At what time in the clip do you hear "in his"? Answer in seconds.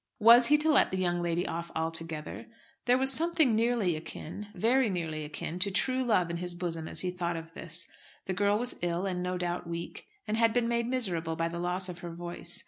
6.31-6.55